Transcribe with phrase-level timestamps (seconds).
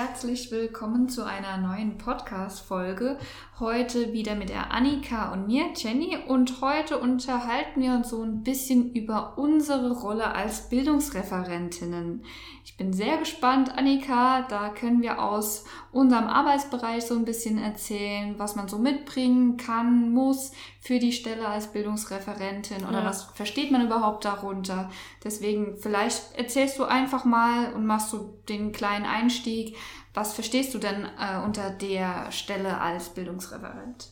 [0.00, 3.18] Herzlich willkommen zu einer neuen Podcast-Folge.
[3.58, 6.16] Heute wieder mit der Annika und mir, Jenny.
[6.28, 12.22] Und heute unterhalten wir uns so ein bisschen über unsere Rolle als Bildungsreferentinnen.
[12.64, 14.42] Ich bin sehr gespannt, Annika.
[14.42, 20.12] Da können wir aus unserem Arbeitsbereich so ein bisschen erzählen, was man so mitbringen kann,
[20.12, 20.52] muss
[20.88, 23.04] für die Stelle als Bildungsreferentin oder ja.
[23.04, 24.90] was versteht man überhaupt darunter.
[25.22, 29.76] Deswegen vielleicht erzählst du einfach mal und machst du den kleinen Einstieg.
[30.14, 34.08] Was verstehst du denn äh, unter der Stelle als Bildungsreferent?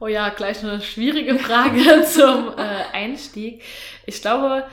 [0.00, 3.62] Oh ja, gleich eine schwierige Frage zum äh, Einstieg.
[4.04, 4.66] Ich glaube,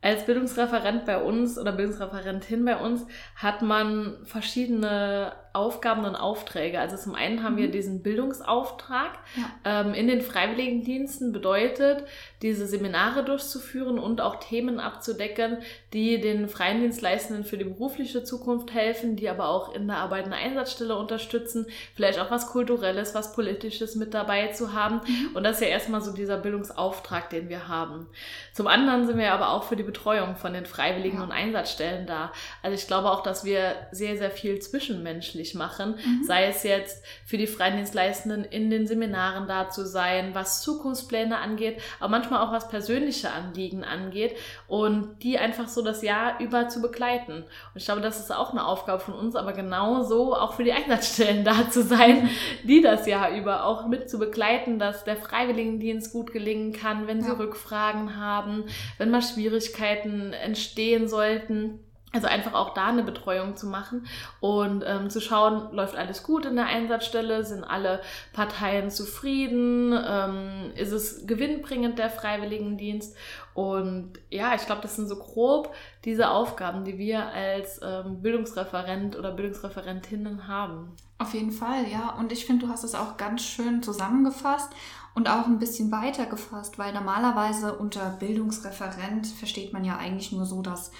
[0.00, 6.80] als Bildungsreferent bei uns oder Bildungsreferentin bei uns hat man verschiedene Aufgaben und Aufträge.
[6.80, 7.58] Also zum einen haben mhm.
[7.58, 9.82] wir diesen Bildungsauftrag ja.
[9.82, 12.04] ähm, in den Freiwilligendiensten bedeutet,
[12.40, 15.58] diese Seminare durchzuführen und auch Themen abzudecken,
[15.92, 20.36] die den Freiendienstleistenden für die berufliche Zukunft helfen, die aber auch in der Arbeit eine
[20.36, 25.02] Einsatzstelle unterstützen, vielleicht auch was Kulturelles, was Politisches mit dabei zu haben.
[25.06, 25.36] Mhm.
[25.36, 28.06] Und das ist ja erstmal so dieser Bildungsauftrag, den wir haben.
[28.54, 31.24] Zum anderen sind wir aber auch für die Betreuung von den Freiwilligen ja.
[31.24, 32.32] und Einsatzstellen da.
[32.62, 35.96] Also ich glaube auch, dass wir sehr, sehr viel zwischenmenschlich möglich machen.
[35.96, 36.24] Mhm.
[36.24, 41.80] Sei es jetzt für die Freidienstleistenden in den Seminaren da zu sein, was Zukunftspläne angeht,
[41.98, 44.36] aber manchmal auch was persönliche Anliegen angeht
[44.68, 47.32] und die einfach so das Jahr über zu begleiten.
[47.42, 50.72] Und ich glaube, das ist auch eine Aufgabe von uns, aber genauso auch für die
[50.72, 52.28] Einsatzstellen da zu sein,
[52.62, 57.22] die das Jahr über auch mit zu begleiten, dass der Freiwilligendienst gut gelingen kann, wenn
[57.22, 57.34] sie ja.
[57.34, 58.64] Rückfragen haben,
[58.98, 61.80] wenn mal Schwierigkeiten entstehen sollten
[62.12, 64.06] also einfach auch da eine Betreuung zu machen
[64.40, 68.00] und ähm, zu schauen, läuft alles gut in der Einsatzstelle, sind alle
[68.32, 73.16] Parteien zufrieden, ähm, ist es gewinnbringend der Freiwilligendienst
[73.54, 75.74] und ja, ich glaube, das sind so grob
[76.04, 80.96] diese Aufgaben, die wir als ähm, Bildungsreferent oder Bildungsreferentinnen haben.
[81.18, 82.16] Auf jeden Fall, ja.
[82.18, 84.72] Und ich finde, du hast es auch ganz schön zusammengefasst
[85.14, 90.46] und auch ein bisschen weiter gefasst, weil normalerweise unter Bildungsreferent versteht man ja eigentlich nur
[90.46, 90.90] so, dass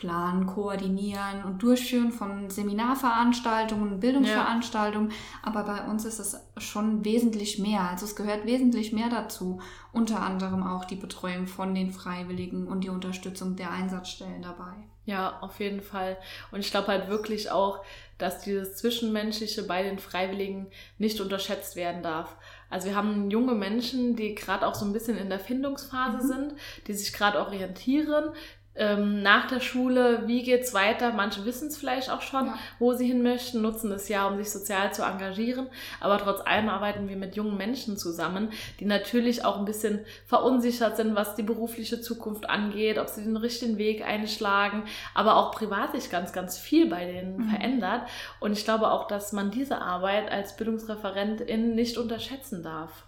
[0.00, 5.10] Planen, Koordinieren und Durchführen von Seminarveranstaltungen, Bildungsveranstaltungen.
[5.10, 5.16] Ja.
[5.42, 7.82] Aber bei uns ist es schon wesentlich mehr.
[7.82, 9.60] Also es gehört wesentlich mehr dazu.
[9.92, 14.72] Unter anderem auch die Betreuung von den Freiwilligen und die Unterstützung der Einsatzstellen dabei.
[15.04, 16.16] Ja, auf jeden Fall.
[16.50, 17.84] Und ich glaube halt wirklich auch,
[18.16, 22.36] dass dieses Zwischenmenschliche bei den Freiwilligen nicht unterschätzt werden darf.
[22.70, 26.26] Also wir haben junge Menschen, die gerade auch so ein bisschen in der Findungsphase mhm.
[26.28, 26.54] sind,
[26.86, 28.32] die sich gerade orientieren,
[28.76, 31.12] ähm, nach der Schule, wie geht's weiter?
[31.12, 32.54] Manche wissen es vielleicht auch schon, ja.
[32.78, 35.66] wo sie hin möchten, nutzen das ja, um sich sozial zu engagieren.
[35.98, 40.96] Aber trotz allem arbeiten wir mit jungen Menschen zusammen, die natürlich auch ein bisschen verunsichert
[40.96, 45.92] sind, was die berufliche Zukunft angeht, ob sie den richtigen Weg einschlagen, aber auch privat
[45.92, 47.50] sich ganz, ganz viel bei denen mhm.
[47.50, 48.02] verändert.
[48.38, 53.04] Und ich glaube auch, dass man diese Arbeit als Bildungsreferentin nicht unterschätzen darf.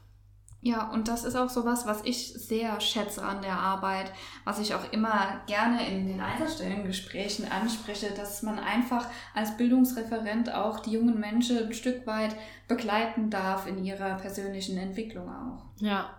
[0.64, 4.12] Ja, und das ist auch so was, was ich sehr schätze an der Arbeit,
[4.44, 10.78] was ich auch immer gerne in den Einsatzstellengesprächen anspreche, dass man einfach als Bildungsreferent auch
[10.78, 12.36] die jungen Menschen ein Stück weit
[12.68, 15.64] begleiten darf in ihrer persönlichen Entwicklung auch.
[15.82, 16.10] Ja.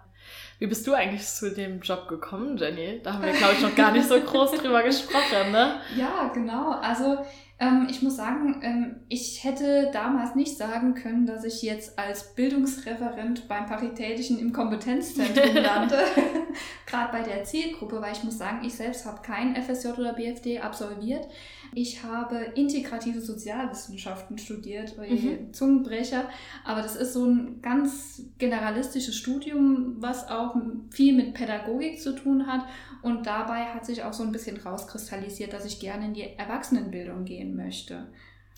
[0.59, 2.99] Wie bist du eigentlich zu dem Job gekommen, Jenny?
[3.01, 5.79] Da haben wir, glaube ich, noch gar nicht so groß drüber gesprochen, ne?
[5.95, 6.71] Ja, genau.
[6.71, 7.17] Also
[7.59, 12.33] ähm, ich muss sagen, ähm, ich hätte damals nicht sagen können, dass ich jetzt als
[12.33, 15.99] Bildungsreferent beim Paritätischen im Kompetenzzentrum lande.
[16.85, 20.59] Gerade bei der Zielgruppe, weil ich muss sagen, ich selbst habe kein FSJ oder BFD
[20.59, 21.27] absolviert.
[21.75, 25.53] Ich habe integrative Sozialwissenschaften studiert, mhm.
[25.53, 26.29] Zungenbrecher,
[26.63, 30.55] aber das ist so ein ganz generalistisches Studium, was auch
[30.91, 32.65] viel mit Pädagogik zu tun hat
[33.03, 37.25] und dabei hat sich auch so ein bisschen rauskristallisiert, dass ich gerne in die Erwachsenenbildung
[37.43, 38.07] gehen möchte.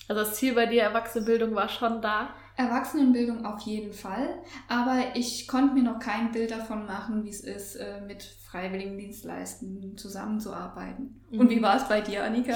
[0.07, 2.29] Also das Ziel bei dir Erwachsenenbildung war schon da?
[2.57, 4.29] Erwachsenenbildung auf jeden Fall,
[4.69, 9.97] aber ich konnte mir noch kein Bild davon machen, wie es ist, äh, mit Freiwilligendienstleistenden
[9.97, 11.21] zusammenzuarbeiten.
[11.31, 11.39] Mhm.
[11.39, 12.53] Und wie war es bei dir, Annika?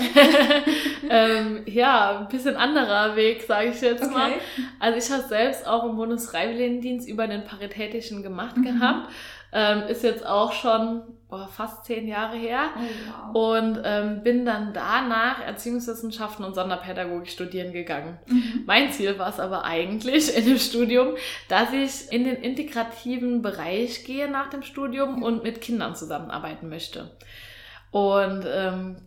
[1.09, 4.13] ähm, ja, ein bisschen anderer Weg, sage ich jetzt okay.
[4.13, 4.31] mal.
[4.79, 8.63] Also ich habe selbst auch im Bundesfreiwilligendienst über den Paritätischen gemacht mhm.
[8.63, 9.09] gehabt.
[9.51, 12.69] Ähm, ist jetzt auch schon boah, fast zehn Jahre her.
[12.75, 13.55] Oh, wow.
[13.55, 18.19] Und ähm, bin dann danach Erziehungswissenschaften und Sonderpädagogik studieren gegangen.
[18.27, 18.63] Mhm.
[18.65, 21.15] Mein Ziel war es aber eigentlich in dem Studium,
[21.47, 27.11] dass ich in den integrativen Bereich gehe nach dem Studium und mit Kindern zusammenarbeiten möchte.
[27.91, 28.97] Und ähm,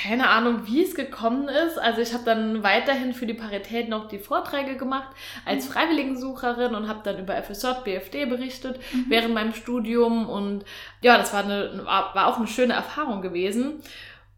[0.00, 1.78] keine Ahnung, wie es gekommen ist.
[1.78, 5.08] Also ich habe dann weiterhin für die Parität noch die Vorträge gemacht
[5.44, 5.72] als mhm.
[5.72, 9.06] Freiwilligensucherin und habe dann über FSJ, BFD berichtet mhm.
[9.08, 10.28] während meinem Studium.
[10.28, 10.64] Und
[11.00, 13.82] ja, das war, eine, war auch eine schöne Erfahrung gewesen.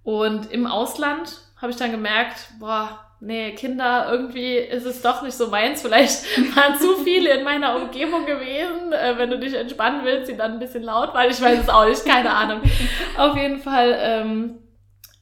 [0.03, 5.37] Und im Ausland habe ich dann gemerkt, boah, nee, Kinder, irgendwie ist es doch nicht
[5.37, 5.83] so meins.
[5.83, 6.25] Vielleicht
[6.57, 8.93] waren zu viele in meiner Umgebung gewesen.
[8.93, 11.69] Äh, wenn du dich entspannen willst, sie dann ein bisschen laut, weil ich weiß es
[11.69, 12.63] auch nicht, keine Ahnung.
[13.19, 14.59] Auf jeden Fall ähm,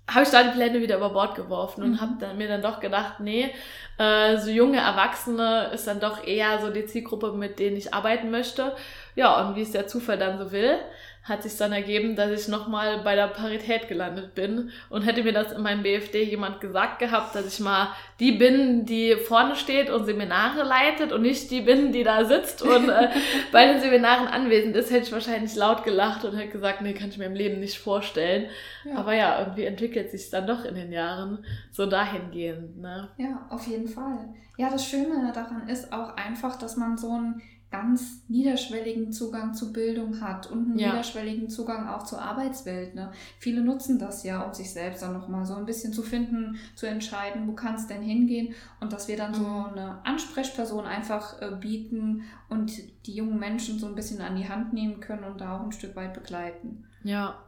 [0.08, 2.00] habe ich da die Pläne wieder über Bord geworfen und mhm.
[2.00, 3.54] habe dann, mir dann doch gedacht, nee,
[3.98, 8.30] äh, so junge Erwachsene ist dann doch eher so die Zielgruppe, mit denen ich arbeiten
[8.30, 8.74] möchte.
[9.18, 10.78] Ja, und wie es der Zufall dann so will,
[11.24, 14.70] hat sich dann ergeben, dass ich nochmal bei der Parität gelandet bin.
[14.90, 17.88] Und hätte mir das in meinem BFD jemand gesagt gehabt, dass ich mal
[18.20, 22.62] die bin, die vorne steht und Seminare leitet und nicht die bin, die da sitzt
[22.62, 23.08] und äh,
[23.52, 27.08] bei den Seminaren anwesend ist, hätte ich wahrscheinlich laut gelacht und hätte gesagt, nee, kann
[27.08, 28.46] ich mir im Leben nicht vorstellen.
[28.84, 28.98] Ja.
[28.98, 32.78] Aber ja, irgendwie entwickelt sich dann doch in den Jahren so dahingehend.
[32.78, 33.08] Ne?
[33.16, 34.28] Ja, auf jeden Fall.
[34.56, 39.72] Ja, das Schöne daran ist auch einfach, dass man so ein ganz niederschwelligen Zugang zu
[39.72, 40.88] Bildung hat und einen ja.
[40.88, 42.94] niederschwelligen Zugang auch zur Arbeitswelt.
[42.94, 43.12] Ne?
[43.38, 46.86] Viele nutzen das ja, um sich selbst dann nochmal so ein bisschen zu finden, zu
[46.86, 49.72] entscheiden, wo kann es denn hingehen und dass wir dann so mhm.
[49.72, 52.72] eine Ansprechperson einfach äh, bieten und
[53.06, 55.72] die jungen Menschen so ein bisschen an die Hand nehmen können und da auch ein
[55.72, 56.84] Stück weit begleiten.
[57.04, 57.38] Ja,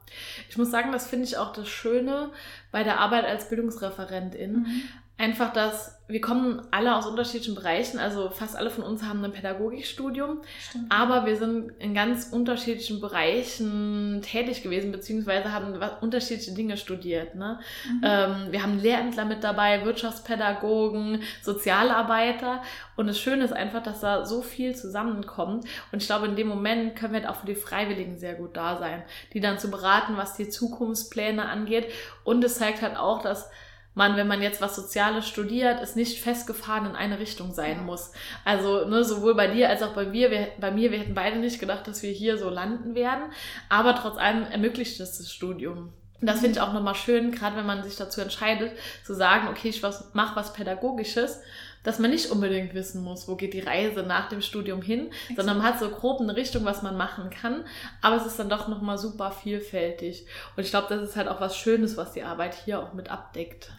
[0.49, 2.31] ich muss sagen, das finde ich auch das Schöne
[2.71, 4.53] bei der Arbeit als Bildungsreferentin.
[4.53, 4.83] Mhm
[5.21, 9.33] einfach, dass wir kommen alle aus unterschiedlichen Bereichen, also fast alle von uns haben ein
[9.33, 10.87] Pädagogikstudium, Stimmt.
[10.89, 17.37] aber wir sind in ganz unterschiedlichen Bereichen tätig gewesen, beziehungsweise haben unterschiedliche Dinge studiert.
[17.37, 17.61] Ne?
[17.87, 18.01] Mhm.
[18.03, 22.63] Ähm, wir haben Lehrämtler mit dabei, Wirtschaftspädagogen, Sozialarbeiter
[22.97, 26.49] und das Schöne ist einfach, dass da so viel zusammenkommt und ich glaube, in dem
[26.49, 29.71] Moment können wir halt auch für die Freiwilligen sehr gut da sein, die dann zu
[29.71, 31.87] beraten, was die Zukunftspläne angeht
[32.25, 33.51] und es zeigt halt auch, dass
[33.95, 37.83] man, wenn man jetzt was Soziales studiert, es nicht festgefahren in eine Richtung sein ja.
[37.83, 38.13] muss.
[38.45, 41.39] Also ne, sowohl bei dir als auch bei mir, wir, bei mir, wir hätten beide
[41.39, 43.25] nicht gedacht, dass wir hier so landen werden,
[43.69, 45.93] aber trotz allem ermöglicht es das Studium.
[46.21, 49.49] Und das finde ich auch nochmal schön, gerade wenn man sich dazu entscheidet, zu sagen,
[49.49, 49.83] okay, ich
[50.13, 51.41] mache was Pädagogisches,
[51.83, 55.37] dass man nicht unbedingt wissen muss, wo geht die Reise nach dem Studium hin, Exakt.
[55.37, 57.65] sondern man hat so grob eine Richtung, was man machen kann,
[58.03, 60.27] aber es ist dann doch nochmal super vielfältig.
[60.57, 63.11] Und ich glaube, das ist halt auch was Schönes, was die Arbeit hier auch mit
[63.11, 63.73] abdeckt.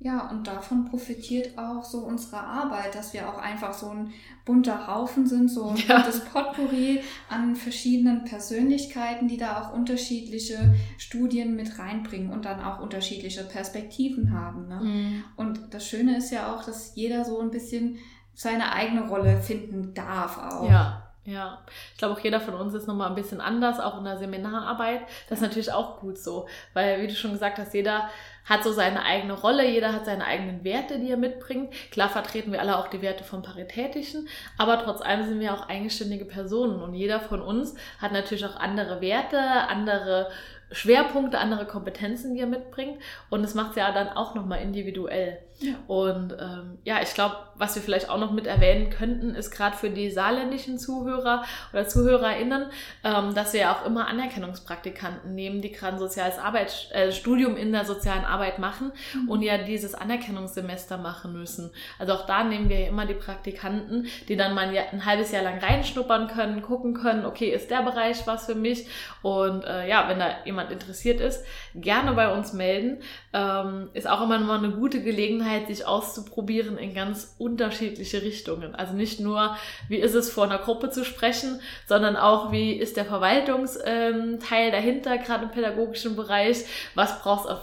[0.00, 4.12] Ja, und davon profitiert auch so unsere Arbeit, dass wir auch einfach so ein
[4.44, 5.94] bunter Haufen sind, so ein ja.
[5.94, 7.00] buntes Potpourri
[7.30, 14.38] an verschiedenen Persönlichkeiten, die da auch unterschiedliche Studien mit reinbringen und dann auch unterschiedliche Perspektiven
[14.38, 14.68] haben.
[14.68, 14.80] Ne?
[14.82, 15.24] Mhm.
[15.36, 17.98] Und das Schöne ist ja auch, dass jeder so ein bisschen
[18.34, 20.68] seine eigene Rolle finden darf auch.
[20.68, 21.00] Ja.
[21.26, 21.62] Ja,
[21.92, 25.00] ich glaube auch jeder von uns ist nochmal ein bisschen anders, auch in der Seminararbeit.
[25.30, 28.10] Das ist natürlich auch gut so, weil, wie du schon gesagt hast, jeder
[28.44, 31.72] hat so seine eigene Rolle, jeder hat seine eigenen Werte, die er mitbringt.
[31.90, 35.68] Klar vertreten wir alle auch die Werte vom Paritätischen, aber trotz allem sind wir auch
[35.68, 40.30] eigenständige Personen und jeder von uns hat natürlich auch andere Werte, andere
[40.74, 42.98] Schwerpunkte, andere Kompetenzen, die er mitbringt.
[43.30, 45.38] Und es macht es ja dann auch nochmal individuell.
[45.60, 45.74] Ja.
[45.86, 49.76] Und ähm, ja, ich glaube, was wir vielleicht auch noch mit erwähnen könnten, ist gerade
[49.76, 52.66] für die saarländischen Zuhörer oder ZuhörerInnen,
[53.04, 57.56] ähm, dass wir ja auch immer Anerkennungspraktikanten nehmen, die gerade ein soziales Arbeit, äh, Studium
[57.56, 59.28] in der sozialen Arbeit machen mhm.
[59.28, 61.70] und ja dieses Anerkennungssemester machen müssen.
[61.98, 65.42] Also auch da nehmen wir ja immer die Praktikanten, die dann mal ein halbes Jahr
[65.42, 68.86] lang reinschnuppern können, gucken können, okay, ist der Bereich was für mich?
[69.22, 72.98] Und äh, ja, wenn da jemand interessiert ist, gerne bei uns melden.
[73.32, 78.74] Ähm, ist auch immer noch eine gute Gelegenheit, sich auszuprobieren in ganz unterschiedliche Richtungen.
[78.74, 79.56] Also nicht nur,
[79.88, 84.38] wie ist es vor einer Gruppe zu sprechen, sondern auch, wie ist der Verwaltungsteil ähm,
[84.72, 86.64] dahinter, gerade im pädagogischen Bereich.
[86.94, 87.58] Was brauchst du an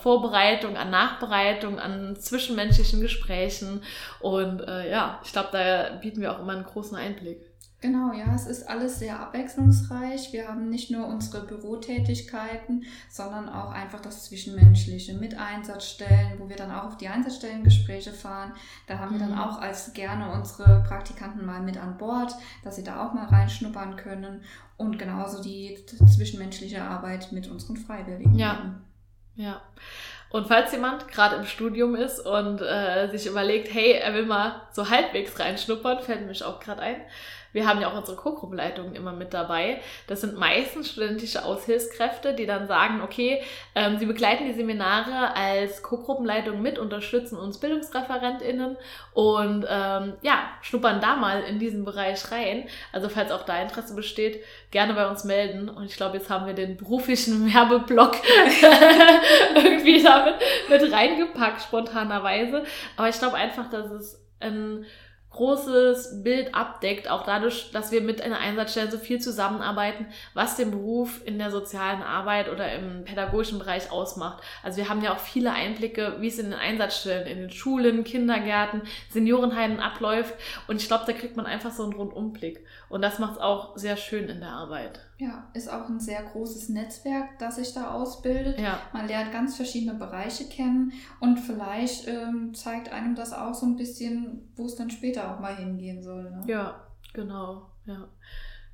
[0.62, 3.82] Vorbereitung, an Nachbereitung, an zwischenmenschlichen Gesprächen.
[4.20, 7.52] Und äh, ja, ich glaube, da bieten wir auch immer einen großen Einblick.
[7.82, 10.32] Genau, ja, es ist alles sehr abwechslungsreich.
[10.32, 16.58] Wir haben nicht nur unsere Bürotätigkeiten, sondern auch einfach das Zwischenmenschliche mit Einsatzstellen, wo wir
[16.58, 18.54] dann auch auf die Einsatzstellengespräche fahren.
[18.86, 19.20] Da haben mhm.
[19.20, 19.40] wir dann mhm.
[19.40, 23.96] auch als gerne unsere Praktikanten mal mit an Bord, dass sie da auch mal reinschnuppern
[23.96, 24.44] können.
[24.78, 28.36] Und genauso die zwischenmenschliche Arbeit mit unseren Freiwilligen.
[28.36, 28.76] Ja,
[29.36, 29.60] ja.
[30.32, 34.62] Und falls jemand gerade im Studium ist und äh, sich überlegt, hey, er will mal
[34.72, 37.02] so halbwegs reinschnuppern, fällt mir auch gerade ein,
[37.54, 39.82] wir haben ja auch unsere Co-Gruppenleitungen immer mit dabei.
[40.08, 43.42] Das sind meistens studentische Aushilfskräfte, die dann sagen, okay,
[43.76, 48.78] ähm, sie begleiten die Seminare als Co-Gruppenleitung mit, unterstützen uns BildungsreferentInnen
[49.14, 52.70] und ähm, ja, schnuppern da mal in diesen Bereich rein.
[52.94, 55.68] Also falls auch da Interesse besteht, gerne bei uns melden.
[55.68, 58.16] Und ich glaube, jetzt haben wir den beruflichen Werbeblock
[59.56, 62.64] irgendwie damit mit reingepackt, spontanerweise.
[62.98, 64.86] Aber ich glaube einfach, dass es ein
[65.32, 70.72] großes Bild abdeckt, auch dadurch, dass wir mit einer Einsatzstelle so viel zusammenarbeiten, was den
[70.72, 74.44] Beruf in der sozialen Arbeit oder im pädagogischen Bereich ausmacht.
[74.62, 78.04] Also wir haben ja auch viele Einblicke, wie es in den Einsatzstellen, in den Schulen,
[78.04, 80.34] Kindergärten, Seniorenheimen abläuft
[80.68, 83.78] und ich glaube, da kriegt man einfach so einen Rundumblick und das macht es auch
[83.78, 85.00] sehr schön in der Arbeit.
[85.22, 88.60] Ja, ist auch ein sehr großes Netzwerk, das sich da ausbildet.
[88.60, 88.80] Ja.
[88.92, 93.76] Man lernt ganz verschiedene Bereiche kennen und vielleicht ähm, zeigt einem das auch so ein
[93.76, 96.24] bisschen, wo es dann später auch mal hingehen soll.
[96.24, 96.42] Ne?
[96.48, 97.70] Ja, genau.
[97.86, 98.08] Ja.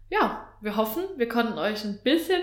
[0.09, 2.41] ja, wir hoffen, wir konnten euch ein bisschen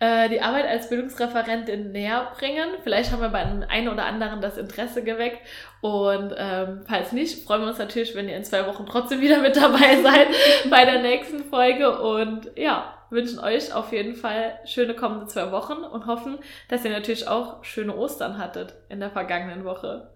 [0.00, 2.68] äh, die Arbeit als Bildungsreferentin näher bringen.
[2.82, 5.40] Vielleicht haben wir bei einem einen oder anderen das Interesse geweckt.
[5.80, 9.40] Und ähm, falls nicht, freuen wir uns natürlich, wenn ihr in zwei Wochen trotzdem wieder
[9.40, 10.28] mit dabei seid
[10.68, 11.98] bei der nächsten Folge.
[11.98, 16.38] Und ja, wünschen euch auf jeden Fall schöne kommende zwei Wochen und hoffen,
[16.68, 20.10] dass ihr natürlich auch schöne Ostern hattet in der vergangenen Woche.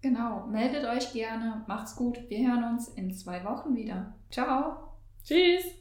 [0.00, 1.64] Genau, meldet euch gerne.
[1.66, 2.18] Macht's gut.
[2.28, 4.14] Wir hören uns in zwei Wochen wieder.
[4.30, 4.76] Ciao.
[5.24, 5.77] Tschüss.